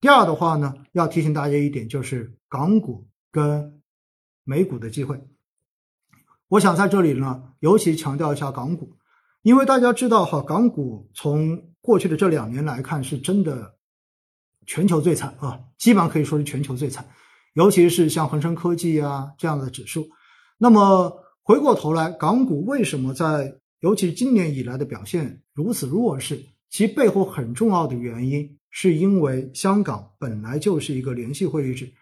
[0.00, 3.82] 第二的话呢，要提醒大家一点，就是港股跟
[4.44, 5.20] 美股的机会。
[6.46, 8.96] 我想在这里呢，尤其强调一下港股，
[9.42, 13.74] 因为大家知道哈，港股从过去的这两年来看，是真的
[14.66, 17.04] 全球最惨啊，基本上可以说是全球最惨，
[17.54, 20.08] 尤其是像恒生科技啊这样的指数。
[20.58, 21.12] 那么
[21.42, 26.40] 回过头来，港股为什么在尤其是今年以来的表现如此弱势？
[26.70, 31.92] 其背后很重要的原因，是因为香港本来就是一个联系汇率制，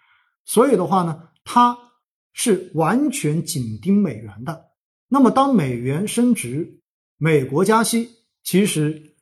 [0.45, 1.79] 所以的话呢，它。
[2.39, 4.67] 是完全紧盯美元的。
[5.09, 6.83] 那么，当美元升值，
[7.17, 8.11] 美国加息，
[8.43, 9.15] 其实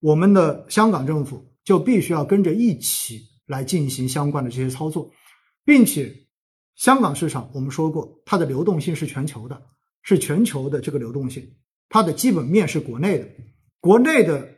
[0.00, 5.12] 我们的香港政府就必须要跟着一起来进行相关的这些操作，
[5.64, 6.12] 并且，
[6.74, 9.62] 香港市场我们说过，它的流动性是全球的，
[10.02, 11.48] 是全球的这个流动性，
[11.88, 13.28] 它的基本面是国内的，
[13.78, 14.56] 国内的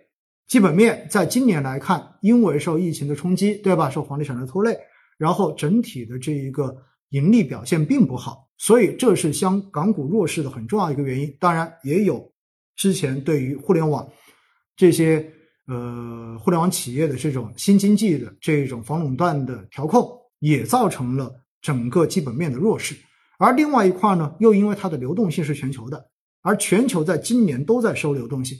[0.52, 3.88] 基本面在今年来看，因为受疫情的冲击，对吧？
[3.88, 4.76] 受房地产的拖累，
[5.16, 6.76] 然后整体的这一个。
[7.08, 11.34] 盈利表现并不好，所以这是香港股弱势的很重要一个原因。
[11.38, 12.32] 当然，也有
[12.74, 14.06] 之前对于互联网
[14.76, 15.30] 这些
[15.66, 22.96] 呃互联网企业的这种新经济的这种防垄断的调控，也造成了整个基本面的弱势。
[23.38, 26.08] 而另外一块呢，又因为它的流动性是全球的，
[26.40, 28.56] 而全球在今年都在收流动性，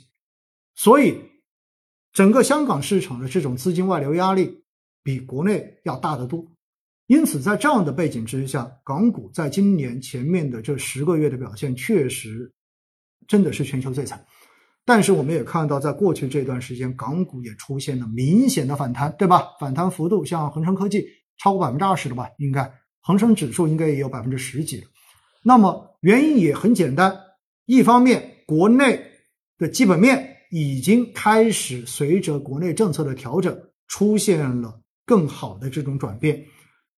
[0.75, 1.17] 所以
[2.13, 4.63] 整个香港市场的这种资金外流压力
[5.03, 6.45] 比国内要大得多。
[7.07, 12.53] 因此，在这样的背景之下，港股在今年前面的这十个月的表现确实
[13.27, 14.23] 真的是全球最惨。
[14.85, 19.43] 但是，我们也看到，在过去这段时间，港股也出现了明显的反弹，对吧？
[19.59, 21.05] 反弹幅度像恒生科技
[21.37, 22.29] 超过百分之二十了吧？
[22.37, 24.87] 应该恒生指数应该也有百分之十几了。
[25.43, 27.17] 那么原因也很简单，
[27.65, 29.01] 一方面国内
[29.57, 36.45] 的基本面已经开始随着国内政策的调整出现了更好的这种转变。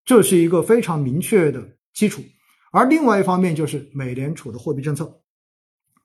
[0.05, 2.21] 这是一个非常明确的基础，
[2.73, 5.21] 而另外一方面就是美联储的货币政策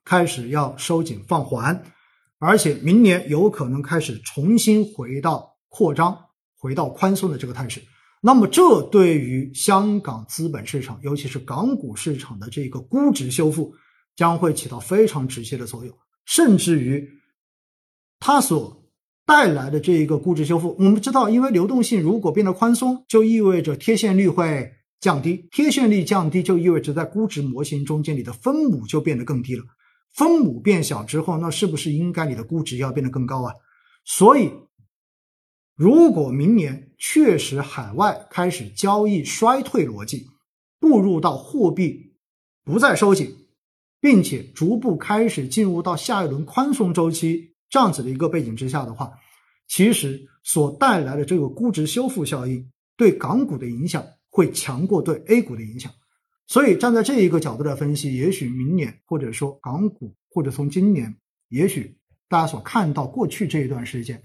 [0.05, 1.83] 开始要收紧放缓，
[2.37, 6.15] 而且明年有可能开始重新回到扩张、
[6.55, 7.81] 回到宽松的这个态势。
[8.21, 13.73] 那么，这对于香港资本市场，尤其是港股市场的这个估值修复，
[14.15, 17.09] 将会起到非常直接的作用，甚至于
[18.19, 18.77] 它所。
[19.25, 29.63] 带来的这一个估值修复，我们知道，因为流动性如果变得宽松，就意味着贴现率会降低，贴现率降低就意味着在估值模型中间你的分母就变得更低了，
[30.15, 33.53] 分母变小之后，那是不是应该你的估值要变得更高啊？
[34.03, 34.51] 所以，
[35.75, 40.25] 如果明年确实海外开始交易衰退逻辑，
[40.79, 42.15] 步入到货币
[42.65, 43.45] 不再收紧，
[44.01, 47.53] 并且逐步开始进入到下一轮宽松周期。
[47.69, 49.11] 这样子的一个背景之下的话，
[49.67, 55.91] 其实所带来的这个估值修复效应对港股的影响会强过对 A 股的影响，
[56.47, 61.15] 所以站在这一个角度来分析，也许明年或者说港股或者从今年，
[61.49, 61.95] 也许
[62.27, 64.19] 大家所看到过去这一段时间，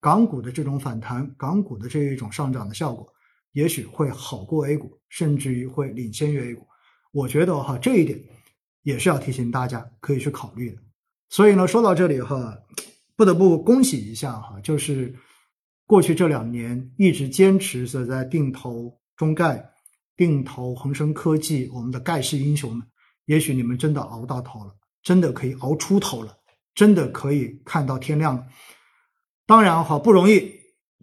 [0.00, 3.06] 港股的这种反弹，港股的这一种上涨的效果，
[3.52, 6.66] 也许会好过 A 股，甚至于会领先于 A 股。
[7.12, 8.20] 我觉得哈，这一点
[8.82, 10.76] 也是要提醒大家可以去考虑的。
[11.30, 12.58] 所以呢，说到这里哈。
[13.20, 15.14] 不得不恭喜一下哈，就是
[15.84, 19.62] 过去这两年一直坚持着在定投中概、
[20.16, 22.82] 定投恒生科技，我们的盖世英雄们，
[23.26, 26.34] 也许你们真的熬到头了，真的可以熬出头了，
[26.74, 28.46] 真的可以看到天亮了。
[29.44, 30.50] 当然哈，不容易，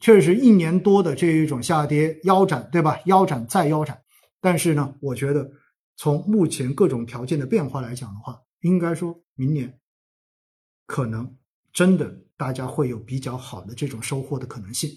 [0.01, 2.99] 确实一年多的这一种下跌腰斩，对吧？
[3.05, 4.01] 腰斩再腰斩，
[4.41, 5.51] 但是呢，我觉得
[5.95, 9.79] 从目前各种条件的变化来讲的话，应该说明年
[10.87, 11.37] 可能。
[11.77, 14.89] 真的，大家会有比较好的这种收获的可能性。